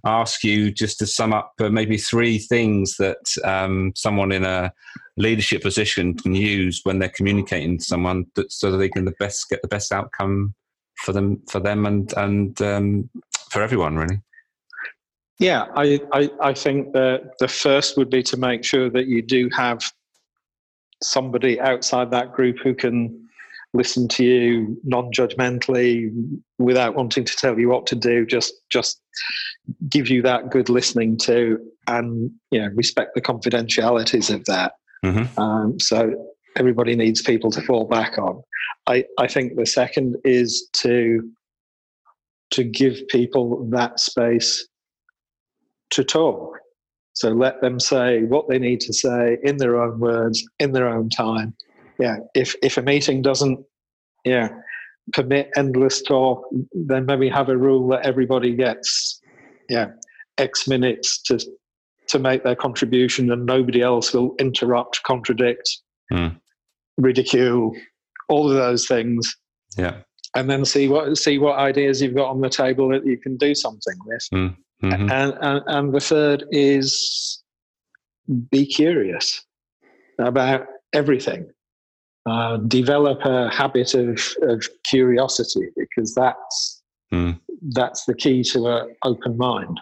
[0.04, 4.72] ask you just to sum up uh, maybe three things that um, someone in a
[5.16, 9.14] leadership position can use when they're communicating to someone, that, so that they can the
[9.18, 10.54] best get the best outcome
[10.96, 13.10] for them, for them, and and um,
[13.50, 14.20] for everyone, really.
[15.38, 19.22] Yeah, I, I, I think that the first would be to make sure that you
[19.22, 19.82] do have
[21.02, 23.18] somebody outside that group who can
[23.74, 26.12] listen to you non-judgmentally
[26.58, 29.00] without wanting to tell you what to do just just
[29.88, 34.74] give you that good listening to and you know respect the confidentialities of that
[35.04, 35.40] mm-hmm.
[35.40, 36.12] um, so
[36.56, 38.42] everybody needs people to fall back on
[38.86, 41.30] i i think the second is to
[42.50, 44.68] to give people that space
[45.92, 46.58] to talk
[47.14, 50.88] so let them say what they need to say in their own words, in their
[50.88, 51.54] own time.
[51.98, 52.16] Yeah.
[52.34, 53.60] If if a meeting doesn't,
[54.24, 54.48] yeah,
[55.12, 59.20] permit endless talk, then maybe have a rule that everybody gets,
[59.68, 59.88] yeah,
[60.38, 61.38] X minutes to
[62.08, 65.68] to make their contribution, and nobody else will interrupt, contradict,
[66.12, 66.36] mm.
[66.96, 67.74] ridicule,
[68.28, 69.36] all of those things.
[69.76, 69.98] Yeah.
[70.34, 73.36] And then see what see what ideas you've got on the table that you can
[73.36, 74.26] do something with.
[74.32, 74.56] Mm.
[74.82, 75.10] Mm-hmm.
[75.10, 77.42] And, and, and the third is
[78.50, 79.44] be curious
[80.18, 81.50] about everything.
[82.24, 87.36] Uh, develop a habit of, of curiosity because that's mm.
[87.70, 89.80] that's the key to an open mind.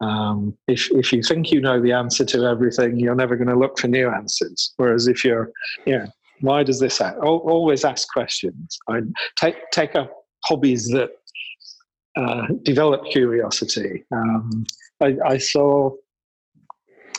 [0.00, 3.58] Um, if if you think you know the answer to everything, you're never going to
[3.58, 4.74] look for new answers.
[4.76, 5.50] Whereas if you're,
[5.86, 6.06] yeah,
[6.40, 7.20] why does this happen?
[7.22, 8.78] Always ask questions.
[8.88, 9.00] I
[9.36, 10.12] take take up
[10.44, 11.10] hobbies that
[12.16, 14.04] uh, develop curiosity.
[14.12, 14.64] Um,
[15.02, 15.90] I, I, saw,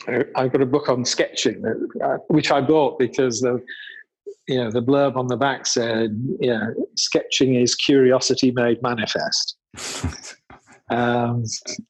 [0.08, 1.64] I got a book on sketching,
[2.04, 3.62] uh, which I bought because the,
[4.48, 9.58] you know, the blurb on the back said, yeah, sketching is curiosity made manifest.
[10.91, 11.43] um,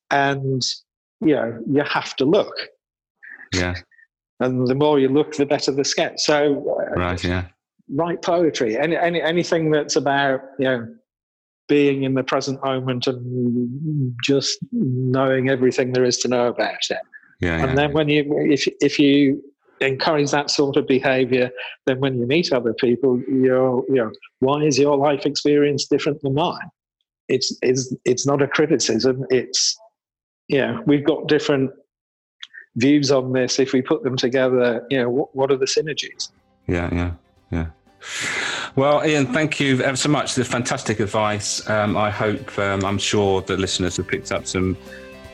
[0.10, 0.62] and,
[1.22, 2.56] you know, you have to look.
[3.54, 3.76] Yeah.
[4.40, 6.22] And the more you look, the better the sketch.
[6.22, 7.46] So, uh, right, yeah.
[7.90, 10.88] Write poetry, any, any, anything that's about, you know,
[11.68, 17.00] being in the present moment and just knowing everything there is to know about it.
[17.40, 17.96] Yeah, and yeah, then yeah.
[17.96, 19.44] when you if if you
[19.82, 21.52] encourage that sort of behavior,
[21.86, 26.22] then when you meet other people, you're you know why is your life experience different
[26.22, 26.70] than mine?
[27.28, 29.26] It's it's it's not a criticism.
[29.30, 29.78] It's
[30.48, 31.72] yeah, we've got different
[32.76, 33.60] views on this.
[33.60, 36.30] If we put them together, you know, what, what are the synergies?
[36.68, 37.12] Yeah, yeah,
[37.52, 37.68] yeah.
[38.76, 40.36] Well, Ian, thank you ever so much.
[40.36, 41.68] The fantastic advice.
[41.70, 44.78] Um, I hope, um, I'm sure that listeners have picked up some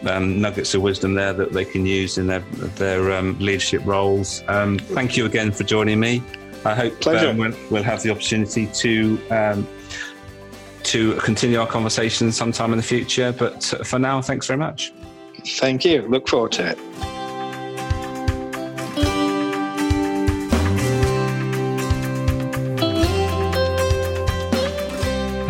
[0.06, 2.42] um, nuggets of wisdom there that they can use in their
[2.76, 4.44] their um, leadership roles.
[4.48, 6.22] Um, thank you again for joining me.
[6.66, 9.18] I hope um, we'll, we'll, have the opportunity to
[10.84, 13.32] to continue our conversation sometime in the future.
[13.32, 14.94] But for now, thanks very much.
[15.46, 16.04] Thank you.
[16.04, 17.11] Look forward to it.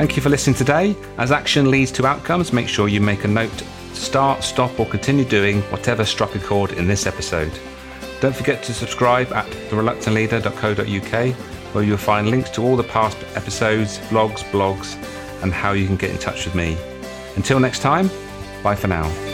[0.02, 0.96] Thank you for listening today.
[1.20, 4.88] As action leads to outcomes, make sure you make a note to start, stop, or
[4.88, 7.52] continue doing whatever struck a chord in this episode.
[8.20, 11.36] Don't forget to subscribe at thereluctantleader.co.uk,
[11.76, 14.96] where you'll find links to all the past episodes, vlogs, blogs,
[15.44, 16.76] and how you can get in touch with me.
[17.36, 18.10] Until next time,
[18.64, 19.31] bye for now.